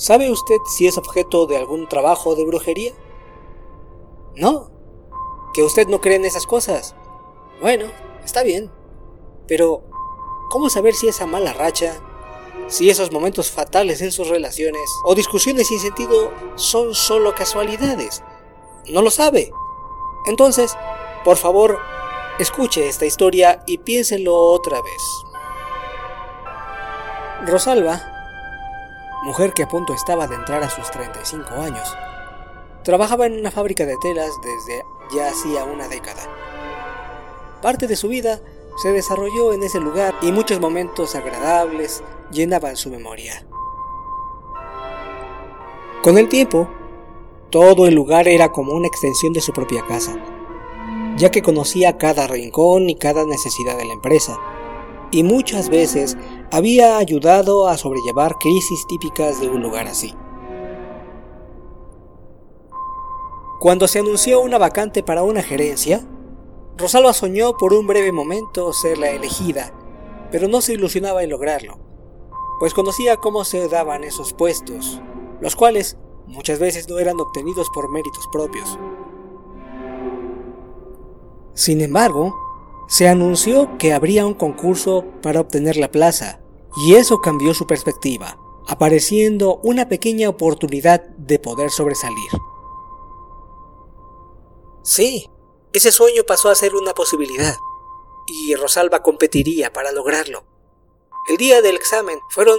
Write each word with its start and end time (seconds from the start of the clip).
¿Sabe 0.00 0.30
usted 0.30 0.56
si 0.64 0.86
es 0.86 0.96
objeto 0.96 1.44
de 1.44 1.58
algún 1.58 1.86
trabajo 1.86 2.34
de 2.34 2.46
brujería? 2.46 2.94
No, 4.34 4.70
que 5.52 5.62
usted 5.62 5.88
no 5.88 6.00
cree 6.00 6.16
en 6.16 6.24
esas 6.24 6.46
cosas. 6.46 6.94
Bueno, 7.60 7.84
está 8.24 8.42
bien. 8.42 8.70
Pero, 9.46 9.82
¿cómo 10.48 10.70
saber 10.70 10.94
si 10.94 11.08
esa 11.08 11.26
mala 11.26 11.52
racha, 11.52 12.00
si 12.66 12.88
esos 12.88 13.12
momentos 13.12 13.50
fatales 13.50 14.00
en 14.00 14.10
sus 14.10 14.28
relaciones 14.28 14.90
o 15.04 15.14
discusiones 15.14 15.68
sin 15.68 15.80
sentido 15.80 16.32
son 16.54 16.94
solo 16.94 17.34
casualidades? 17.34 18.22
No 18.88 19.02
lo 19.02 19.10
sabe. 19.10 19.52
Entonces, 20.24 20.78
por 21.26 21.36
favor, 21.36 21.78
escuche 22.38 22.88
esta 22.88 23.04
historia 23.04 23.62
y 23.66 23.76
piénselo 23.76 24.34
otra 24.34 24.80
vez. 24.80 25.02
Rosalba, 27.46 28.09
mujer 29.22 29.52
que 29.52 29.62
a 29.62 29.68
punto 29.68 29.92
estaba 29.92 30.26
de 30.26 30.34
entrar 30.34 30.62
a 30.62 30.70
sus 30.70 30.90
35 30.90 31.54
años, 31.54 31.96
trabajaba 32.84 33.26
en 33.26 33.38
una 33.38 33.50
fábrica 33.50 33.84
de 33.84 33.96
telas 34.00 34.30
desde 34.42 34.84
ya 35.14 35.28
hacía 35.28 35.64
una 35.64 35.88
década. 35.88 36.22
Parte 37.62 37.86
de 37.86 37.96
su 37.96 38.08
vida 38.08 38.40
se 38.76 38.92
desarrolló 38.92 39.52
en 39.52 39.62
ese 39.62 39.80
lugar 39.80 40.14
y 40.22 40.32
muchos 40.32 40.60
momentos 40.60 41.14
agradables 41.14 42.02
llenaban 42.30 42.76
su 42.76 42.90
memoria. 42.90 43.44
Con 46.02 46.16
el 46.16 46.28
tiempo, 46.28 46.68
todo 47.50 47.86
el 47.86 47.94
lugar 47.94 48.26
era 48.28 48.52
como 48.52 48.72
una 48.72 48.86
extensión 48.86 49.34
de 49.34 49.42
su 49.42 49.52
propia 49.52 49.84
casa, 49.86 50.16
ya 51.16 51.30
que 51.30 51.42
conocía 51.42 51.98
cada 51.98 52.26
rincón 52.26 52.88
y 52.88 52.94
cada 52.94 53.26
necesidad 53.26 53.76
de 53.76 53.84
la 53.84 53.92
empresa, 53.92 54.38
y 55.10 55.24
muchas 55.24 55.68
veces 55.68 56.16
había 56.52 56.98
ayudado 56.98 57.68
a 57.68 57.76
sobrellevar 57.76 58.36
crisis 58.38 58.86
típicas 58.88 59.40
de 59.40 59.48
un 59.48 59.62
lugar 59.62 59.86
así. 59.86 60.14
Cuando 63.60 63.86
se 63.86 64.00
anunció 64.00 64.40
una 64.40 64.58
vacante 64.58 65.02
para 65.02 65.22
una 65.22 65.42
gerencia, 65.42 66.04
Rosalba 66.76 67.12
soñó 67.12 67.56
por 67.56 67.74
un 67.74 67.86
breve 67.86 68.10
momento 68.10 68.72
ser 68.72 68.98
la 68.98 69.10
elegida, 69.10 69.72
pero 70.32 70.48
no 70.48 70.60
se 70.60 70.72
ilusionaba 70.72 71.22
en 71.22 71.30
lograrlo, 71.30 71.78
pues 72.58 72.74
conocía 72.74 73.18
cómo 73.18 73.44
se 73.44 73.68
daban 73.68 74.02
esos 74.02 74.32
puestos, 74.32 75.00
los 75.40 75.56
cuales 75.56 75.98
muchas 76.26 76.58
veces 76.58 76.88
no 76.88 76.98
eran 76.98 77.20
obtenidos 77.20 77.68
por 77.74 77.90
méritos 77.90 78.26
propios. 78.32 78.78
Sin 81.52 81.80
embargo, 81.80 82.34
se 82.90 83.08
anunció 83.08 83.78
que 83.78 83.92
habría 83.92 84.26
un 84.26 84.34
concurso 84.34 85.04
para 85.22 85.40
obtener 85.40 85.76
la 85.76 85.92
plaza, 85.92 86.40
y 86.84 86.96
eso 86.96 87.20
cambió 87.20 87.54
su 87.54 87.64
perspectiva, 87.68 88.36
apareciendo 88.66 89.60
una 89.62 89.88
pequeña 89.88 90.28
oportunidad 90.28 91.00
de 91.00 91.38
poder 91.38 91.70
sobresalir. 91.70 92.30
Sí, 94.82 95.30
ese 95.72 95.92
sueño 95.92 96.24
pasó 96.26 96.48
a 96.48 96.56
ser 96.56 96.74
una 96.74 96.92
posibilidad, 96.92 97.54
y 98.26 98.56
Rosalba 98.56 99.04
competiría 99.04 99.72
para 99.72 99.92
lograrlo. 99.92 100.44
El 101.28 101.36
día 101.36 101.62
del 101.62 101.76
examen 101.76 102.18
fueron 102.30 102.58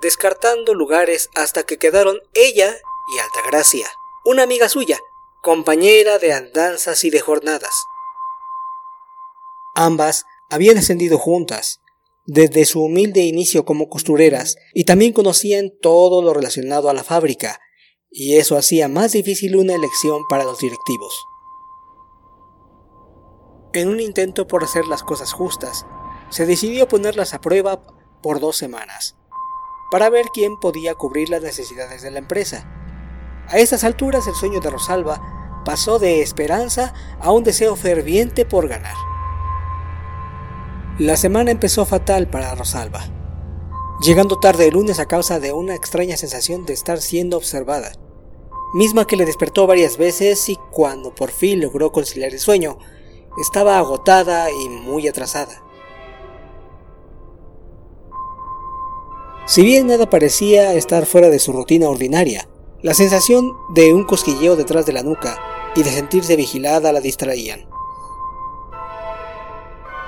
descartando 0.00 0.74
lugares 0.74 1.28
hasta 1.34 1.64
que 1.64 1.78
quedaron 1.78 2.20
ella 2.34 2.72
y 3.16 3.18
Altagracia, 3.18 3.88
una 4.24 4.44
amiga 4.44 4.68
suya, 4.68 5.00
compañera 5.42 6.20
de 6.20 6.32
andanzas 6.32 7.02
y 7.02 7.10
de 7.10 7.20
jornadas. 7.20 7.74
Ambas 9.74 10.24
habían 10.50 10.78
ascendido 10.78 11.18
juntas, 11.18 11.80
desde 12.26 12.64
su 12.66 12.82
humilde 12.82 13.22
inicio 13.22 13.64
como 13.64 13.88
costureras, 13.88 14.56
y 14.74 14.84
también 14.84 15.12
conocían 15.12 15.72
todo 15.80 16.22
lo 16.22 16.34
relacionado 16.34 16.88
a 16.88 16.94
la 16.94 17.04
fábrica, 17.04 17.60
y 18.10 18.36
eso 18.36 18.56
hacía 18.56 18.88
más 18.88 19.12
difícil 19.12 19.56
una 19.56 19.74
elección 19.74 20.22
para 20.28 20.44
los 20.44 20.58
directivos. 20.58 21.14
En 23.72 23.88
un 23.88 24.00
intento 24.00 24.46
por 24.46 24.62
hacer 24.62 24.84
las 24.86 25.02
cosas 25.02 25.32
justas, 25.32 25.86
se 26.28 26.44
decidió 26.44 26.88
ponerlas 26.88 27.32
a 27.32 27.40
prueba 27.40 27.82
por 28.22 28.38
dos 28.38 28.56
semanas, 28.56 29.16
para 29.90 30.10
ver 30.10 30.26
quién 30.32 30.58
podía 30.60 30.94
cubrir 30.94 31.30
las 31.30 31.42
necesidades 31.42 32.02
de 32.02 32.10
la 32.10 32.18
empresa. 32.18 32.68
A 33.48 33.58
estas 33.58 33.84
alturas 33.84 34.26
el 34.26 34.34
sueño 34.34 34.60
de 34.60 34.70
Rosalba 34.70 35.62
pasó 35.64 35.98
de 35.98 36.20
esperanza 36.20 36.92
a 37.20 37.32
un 37.32 37.44
deseo 37.44 37.76
ferviente 37.76 38.44
por 38.44 38.68
ganar. 38.68 39.11
La 40.98 41.16
semana 41.16 41.50
empezó 41.50 41.86
fatal 41.86 42.28
para 42.28 42.54
Rosalba, 42.54 43.00
llegando 44.02 44.38
tarde 44.38 44.68
el 44.68 44.74
lunes 44.74 44.98
a 44.98 45.06
causa 45.06 45.40
de 45.40 45.54
una 45.54 45.74
extraña 45.74 46.18
sensación 46.18 46.66
de 46.66 46.74
estar 46.74 47.00
siendo 47.00 47.38
observada, 47.38 47.92
misma 48.74 49.06
que 49.06 49.16
le 49.16 49.24
despertó 49.24 49.66
varias 49.66 49.96
veces 49.96 50.50
y 50.50 50.56
cuando 50.70 51.14
por 51.14 51.30
fin 51.30 51.62
logró 51.62 51.92
conciliar 51.92 52.32
el 52.32 52.38
sueño, 52.38 52.76
estaba 53.40 53.78
agotada 53.78 54.50
y 54.50 54.68
muy 54.68 55.08
atrasada. 55.08 55.64
Si 59.46 59.62
bien 59.62 59.86
nada 59.86 60.10
parecía 60.10 60.74
estar 60.74 61.06
fuera 61.06 61.30
de 61.30 61.38
su 61.38 61.54
rutina 61.54 61.88
ordinaria, 61.88 62.46
la 62.82 62.92
sensación 62.92 63.56
de 63.70 63.94
un 63.94 64.04
cosquilleo 64.04 64.56
detrás 64.56 64.84
de 64.84 64.92
la 64.92 65.02
nuca 65.02 65.40
y 65.74 65.84
de 65.84 65.90
sentirse 65.90 66.36
vigilada 66.36 66.92
la 66.92 67.00
distraían. 67.00 67.71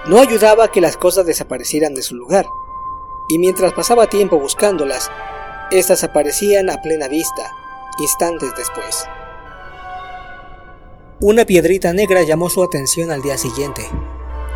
No 0.06 0.18
ayudaba 0.18 0.70
que 0.70 0.80
las 0.82 0.96
cosas 0.96 1.24
desaparecieran 1.24 1.94
de 1.94 2.02
su 2.02 2.14
lugar, 2.14 2.46
y 3.28 3.38
mientras 3.38 3.72
pasaba 3.72 4.06
tiempo 4.06 4.38
buscándolas, 4.38 5.10
éstas 5.70 6.04
aparecían 6.04 6.68
a 6.68 6.82
plena 6.82 7.08
vista, 7.08 7.50
instantes 7.98 8.52
después. 8.56 9.06
Una 11.20 11.46
piedrita 11.46 11.92
negra 11.94 12.22
llamó 12.22 12.50
su 12.50 12.62
atención 12.62 13.10
al 13.10 13.22
día 13.22 13.38
siguiente. 13.38 13.88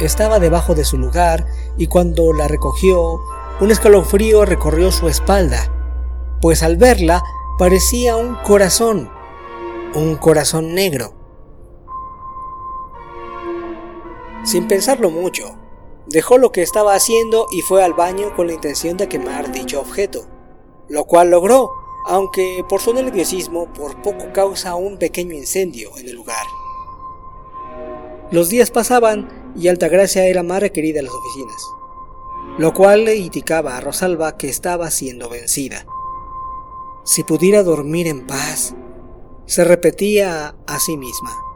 Estaba 0.01 0.39
debajo 0.39 0.75
de 0.75 0.85
su 0.85 0.99
lugar 0.99 1.47
y 1.79 1.87
cuando 1.87 2.33
la 2.33 2.47
recogió, 2.47 3.21
un 3.61 3.71
escalofrío 3.71 4.45
recorrió 4.45 4.93
su 4.93 5.09
espalda, 5.09 5.73
pues 6.43 6.63
al 6.63 6.77
verla 6.77 7.23
parecía 7.59 8.17
un 8.17 8.35
corazón, 8.37 9.11
un 9.95 10.17
corazón 10.17 10.75
negro. 10.75 11.18
Sin 14.45 14.69
pensarlo 14.69 15.11
mucho, 15.11 15.57
dejó 16.07 16.39
lo 16.39 16.53
que 16.53 16.63
estaba 16.63 16.95
haciendo 16.95 17.47
y 17.51 17.63
fue 17.63 17.85
al 17.85 17.93
baño 17.93 18.35
con 18.35 18.47
la 18.47 18.55
intención 18.55 18.97
de 18.97 19.09
quemar 19.09 19.53
dicho 19.53 19.81
objeto, 19.81 20.27
lo 20.89 21.05
cual 21.05 21.31
logró, 21.31 21.71
aunque 22.07 22.65
por 22.69 22.81
su 22.81 22.95
nerviosismo 22.95 23.73
por 23.73 24.01
poco 24.01 24.33
causa 24.33 24.75
un 24.75 24.99
pequeño 24.99 25.35
incendio 25.35 25.91
en 25.99 26.09
el 26.09 26.15
lugar. 26.15 26.47
Los 28.31 28.49
días 28.49 28.71
pasaban 28.71 29.53
y 29.57 29.69
Altagracia 29.69 30.27
era 30.27 30.43
más 30.43 30.61
requerida 30.61 31.01
en 31.01 31.07
las 31.07 31.15
oficinas, 31.15 31.63
lo 32.59 32.73
cual 32.73 33.05
le 33.05 33.17
indicaba 33.17 33.77
a 33.77 33.81
Rosalba 33.81 34.37
que 34.37 34.49
estaba 34.49 34.91
siendo 34.91 35.29
vencida. 35.29 35.87
Si 37.05 37.25
pudiera 37.25 37.63
dormir 37.63 38.07
en 38.07 38.27
paz, 38.27 38.75
se 39.47 39.65
repetía 39.65 40.57
a 40.67 40.79
sí 40.79 40.97
misma. 40.97 41.48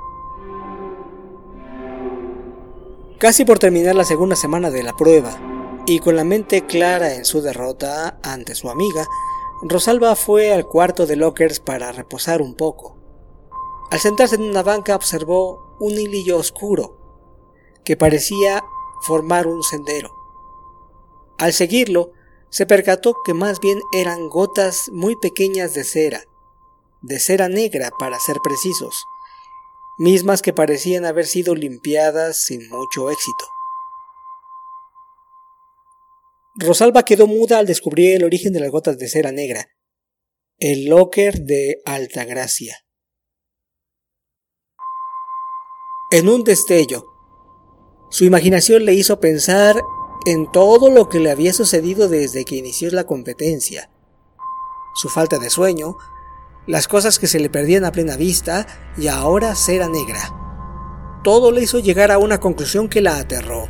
Casi 3.23 3.45
por 3.45 3.61
terminar 3.61 3.95
la 3.95 4.05
segunda 4.05 4.35
semana 4.35 4.69
de 4.73 4.83
la 4.83 4.95
prueba, 4.95 5.39
y 5.87 6.01
con 6.01 6.17
la 6.17 6.25
mente 6.25 6.67
clara 6.67 7.15
en 7.15 7.25
su 7.25 7.41
derrota 7.41 8.19
ante 8.21 8.57
su 8.57 8.69
amiga, 8.69 9.07
Rosalba 9.63 10.17
fue 10.17 10.53
al 10.53 10.67
cuarto 10.67 11.07
de 11.07 11.15
lockers 11.15 11.61
para 11.61 11.93
reposar 11.93 12.43
un 12.43 12.57
poco. 12.57 12.97
Al 13.93 14.01
sentarse 14.01 14.35
en 14.35 14.43
una 14.43 14.65
banca 14.65 14.97
observó 14.97 15.77
un 15.79 15.93
hilillo 15.93 16.37
oscuro 16.37 16.99
que 17.85 17.97
parecía 17.97 18.61
formar 19.07 19.47
un 19.47 19.63
sendero. 19.63 20.13
Al 21.39 21.53
seguirlo, 21.53 22.11
se 22.51 22.67
percató 22.67 23.15
que 23.25 23.35
más 23.35 23.61
bien 23.61 23.79
eran 23.93 24.29
gotas 24.31 24.91
muy 24.93 25.15
pequeñas 25.15 25.75
de 25.75 25.85
cera, 25.85 26.25
de 27.03 27.21
cera 27.21 27.49
negra 27.49 27.93
para 28.01 28.19
ser 28.19 28.39
precisos, 28.43 29.05
mismas 29.99 30.43
que 30.43 30.53
parecían 30.53 31.05
haber 31.05 31.27
sido 31.27 31.55
limpiadas 31.55 32.37
sin 32.37 32.69
mucho 32.69 33.11
éxito. 33.11 33.45
Rosalba 36.55 37.05
quedó 37.05 37.27
muda 37.27 37.59
al 37.59 37.67
descubrir 37.67 38.17
el 38.17 38.25
origen 38.25 38.53
de 38.53 38.61
las 38.61 38.71
gotas 38.71 38.99
de 38.99 39.09
cera 39.09 39.33
negra, 39.33 39.67
el 40.59 40.87
locker 40.87 41.41
de 41.41 41.81
Altagracia. 41.85 42.77
en 46.13 46.29
un 46.29 46.45
destello. 46.45 47.07
Su 48.11 48.27
imaginación 48.27 48.85
le 48.85 48.93
hizo 48.93 49.19
pensar 49.19 49.83
en 50.27 50.53
todo 50.53 50.91
lo 50.91 51.09
que 51.09 51.21
le 51.21 51.31
había 51.31 51.55
sucedido 51.55 52.07
desde 52.07 52.45
que 52.45 52.57
inició 52.57 52.91
la 52.91 53.07
competencia. 53.07 53.91
Su 54.95 55.09
falta 55.09 55.39
de 55.39 55.49
sueño, 55.49 55.97
las 56.67 56.87
cosas 56.87 57.19
que 57.19 57.27
se 57.27 57.41
le 57.41 57.51
perdían 57.51 57.85
a 57.85 57.93
plena 57.93 58.17
vista 58.17 58.67
y 58.97 59.09
ahora 59.09 59.55
cera 59.55 59.89
negra. 59.89 60.21
Todo 61.25 61.51
le 61.51 61.63
hizo 61.63 61.79
llegar 61.79 62.11
a 62.13 62.19
una 62.19 62.39
conclusión 62.39 62.89
que 62.89 63.01
la 63.01 63.17
aterró. 63.17 63.67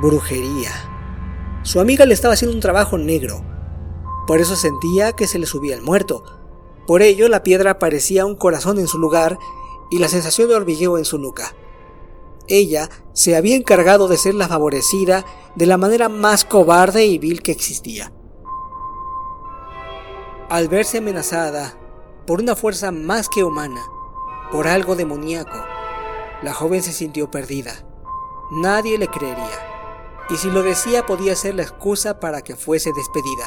Brujería. 0.00 0.70
Su 1.62 1.80
amiga 1.80 2.04
le 2.04 2.14
estaba 2.14 2.34
haciendo 2.34 2.54
un 2.54 2.62
trabajo 2.62 2.98
negro, 2.98 3.44
Por 4.26 4.40
eso 4.40 4.56
sentía 4.56 5.12
que 5.12 5.26
se 5.26 5.38
le 5.38 5.46
subía 5.46 5.74
el 5.74 5.80
muerto. 5.80 6.22
Por 6.86 7.00
ello 7.00 7.28
la 7.28 7.42
piedra 7.42 7.78
parecía 7.78 8.26
un 8.26 8.36
corazón 8.36 8.78
en 8.78 8.86
su 8.86 8.98
lugar 8.98 9.38
y 9.90 9.98
la 9.98 10.08
sensación 10.08 10.48
de 10.48 10.54
hormigueo 10.54 10.98
en 10.98 11.06
su 11.06 11.18
nuca. 11.18 11.54
Ella 12.46 12.90
se 13.14 13.36
había 13.36 13.56
encargado 13.56 14.06
de 14.06 14.18
ser 14.18 14.34
la 14.34 14.48
favorecida 14.48 15.24
de 15.54 15.64
la 15.64 15.78
manera 15.78 16.10
más 16.10 16.44
cobarde 16.44 17.06
y 17.06 17.18
vil 17.18 17.42
que 17.42 17.52
existía. 17.52 18.12
Al 20.50 20.68
verse 20.68 20.98
amenazada 20.98 21.77
por 22.28 22.42
una 22.42 22.54
fuerza 22.54 22.92
más 22.92 23.30
que 23.30 23.42
humana, 23.42 23.80
por 24.52 24.68
algo 24.68 24.96
demoníaco, 24.96 25.64
la 26.42 26.52
joven 26.52 26.82
se 26.82 26.92
sintió 26.92 27.30
perdida. 27.30 27.72
Nadie 28.50 28.98
le 28.98 29.08
creería, 29.08 30.26
y 30.28 30.36
si 30.36 30.50
lo 30.50 30.62
decía 30.62 31.06
podía 31.06 31.34
ser 31.34 31.54
la 31.54 31.62
excusa 31.62 32.20
para 32.20 32.42
que 32.42 32.54
fuese 32.54 32.92
despedida. 32.92 33.46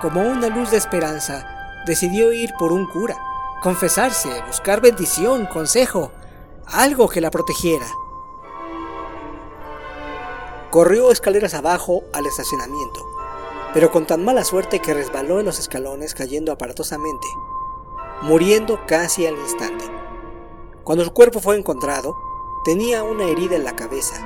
Como 0.00 0.20
una 0.20 0.46
luz 0.46 0.70
de 0.70 0.76
esperanza, 0.76 1.44
decidió 1.86 2.32
ir 2.32 2.52
por 2.56 2.70
un 2.70 2.86
cura, 2.86 3.18
confesarse, 3.64 4.30
buscar 4.46 4.80
bendición, 4.80 5.46
consejo, 5.46 6.12
algo 6.66 7.08
que 7.08 7.20
la 7.20 7.32
protegiera. 7.32 7.86
Corrió 10.70 11.10
escaleras 11.10 11.54
abajo 11.54 12.04
al 12.12 12.26
estacionamiento, 12.26 13.07
pero 13.74 13.90
con 13.90 14.06
tan 14.06 14.24
mala 14.24 14.44
suerte 14.44 14.80
que 14.80 14.94
resbaló 14.94 15.40
en 15.40 15.46
los 15.46 15.58
escalones 15.58 16.14
cayendo 16.14 16.52
aparatosamente, 16.52 17.26
muriendo 18.22 18.80
casi 18.86 19.26
al 19.26 19.36
instante. 19.36 19.84
Cuando 20.84 21.04
su 21.04 21.12
cuerpo 21.12 21.40
fue 21.40 21.56
encontrado, 21.56 22.16
tenía 22.64 23.02
una 23.02 23.24
herida 23.24 23.56
en 23.56 23.64
la 23.64 23.76
cabeza, 23.76 24.16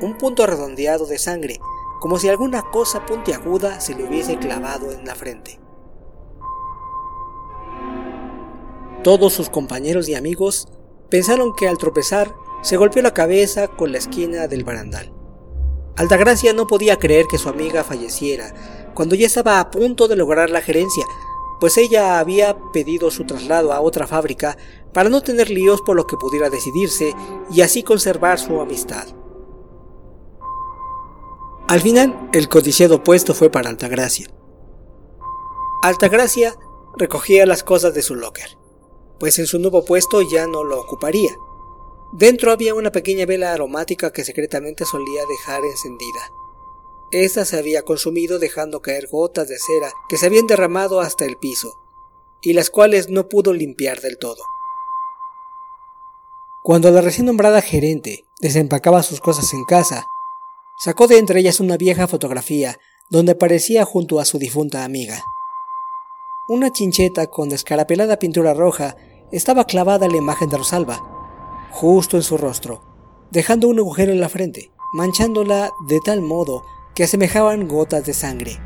un 0.00 0.18
punto 0.18 0.46
redondeado 0.46 1.06
de 1.06 1.18
sangre, 1.18 1.60
como 2.00 2.18
si 2.18 2.28
alguna 2.28 2.62
cosa 2.70 3.06
puntiaguda 3.06 3.80
se 3.80 3.94
le 3.94 4.04
hubiese 4.04 4.36
clavado 4.36 4.92
en 4.92 5.06
la 5.06 5.14
frente. 5.14 5.60
Todos 9.02 9.32
sus 9.32 9.50
compañeros 9.50 10.08
y 10.08 10.14
amigos 10.14 10.68
pensaron 11.10 11.54
que 11.54 11.68
al 11.68 11.78
tropezar 11.78 12.34
se 12.62 12.76
golpeó 12.76 13.02
la 13.02 13.14
cabeza 13.14 13.68
con 13.68 13.92
la 13.92 13.98
esquina 13.98 14.48
del 14.48 14.64
barandal. 14.64 15.13
Altagracia 15.96 16.52
no 16.52 16.66
podía 16.66 16.98
creer 16.98 17.26
que 17.26 17.38
su 17.38 17.48
amiga 17.48 17.84
falleciera, 17.84 18.52
cuando 18.94 19.14
ya 19.14 19.26
estaba 19.26 19.60
a 19.60 19.70
punto 19.70 20.08
de 20.08 20.16
lograr 20.16 20.50
la 20.50 20.60
gerencia, 20.60 21.04
pues 21.60 21.78
ella 21.78 22.18
había 22.18 22.56
pedido 22.72 23.10
su 23.10 23.24
traslado 23.24 23.72
a 23.72 23.80
otra 23.80 24.06
fábrica 24.06 24.56
para 24.92 25.08
no 25.08 25.22
tener 25.22 25.50
líos 25.50 25.82
por 25.82 25.96
lo 25.96 26.06
que 26.06 26.16
pudiera 26.16 26.50
decidirse 26.50 27.14
y 27.50 27.60
así 27.60 27.82
conservar 27.82 28.38
su 28.38 28.60
amistad. 28.60 29.06
Al 31.68 31.80
final, 31.80 32.28
el 32.32 32.48
codiciado 32.48 33.02
puesto 33.02 33.32
fue 33.32 33.50
para 33.50 33.70
Altagracia. 33.70 34.28
Altagracia 35.82 36.56
recogía 36.96 37.46
las 37.46 37.62
cosas 37.62 37.94
de 37.94 38.02
su 38.02 38.14
locker, 38.14 38.58
pues 39.18 39.38
en 39.38 39.46
su 39.46 39.58
nuevo 39.58 39.84
puesto 39.84 40.22
ya 40.22 40.46
no 40.46 40.64
lo 40.64 40.80
ocuparía. 40.80 41.30
Dentro 42.16 42.52
había 42.52 42.76
una 42.76 42.92
pequeña 42.92 43.26
vela 43.26 43.52
aromática 43.52 44.12
que 44.12 44.24
secretamente 44.24 44.84
solía 44.84 45.22
dejar 45.28 45.64
encendida. 45.64 46.30
Esta 47.10 47.44
se 47.44 47.58
había 47.58 47.82
consumido 47.82 48.38
dejando 48.38 48.80
caer 48.82 49.08
gotas 49.10 49.48
de 49.48 49.58
cera 49.58 49.92
que 50.08 50.16
se 50.16 50.26
habían 50.26 50.46
derramado 50.46 51.00
hasta 51.00 51.24
el 51.24 51.36
piso, 51.38 51.80
y 52.40 52.52
las 52.52 52.70
cuales 52.70 53.08
no 53.08 53.28
pudo 53.28 53.52
limpiar 53.52 54.00
del 54.00 54.16
todo. 54.16 54.44
Cuando 56.62 56.92
la 56.92 57.00
recién 57.00 57.26
nombrada 57.26 57.60
gerente 57.60 58.24
desempacaba 58.40 59.02
sus 59.02 59.20
cosas 59.20 59.52
en 59.52 59.64
casa, 59.64 60.06
sacó 60.78 61.08
de 61.08 61.18
entre 61.18 61.40
ellas 61.40 61.58
una 61.58 61.76
vieja 61.76 62.06
fotografía 62.06 62.78
donde 63.10 63.32
aparecía 63.32 63.84
junto 63.84 64.20
a 64.20 64.24
su 64.24 64.38
difunta 64.38 64.84
amiga. 64.84 65.20
Una 66.46 66.70
chincheta 66.70 67.26
con 67.26 67.48
descarapelada 67.48 68.20
pintura 68.20 68.54
roja 68.54 68.96
estaba 69.32 69.64
clavada 69.64 70.06
en 70.06 70.12
la 70.12 70.18
imagen 70.18 70.48
de 70.48 70.58
Rosalba, 70.58 71.13
justo 71.74 72.16
en 72.16 72.22
su 72.22 72.38
rostro, 72.38 72.82
dejando 73.32 73.66
un 73.66 73.80
agujero 73.80 74.12
en 74.12 74.20
la 74.20 74.28
frente, 74.28 74.70
manchándola 74.92 75.72
de 75.88 75.98
tal 76.04 76.22
modo 76.22 76.62
que 76.94 77.02
asemejaban 77.02 77.66
gotas 77.66 78.06
de 78.06 78.14
sangre. 78.14 78.60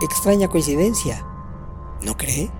Extraña 0.00 0.46
coincidencia, 0.46 1.26
¿no 2.02 2.16
cree? 2.16 2.52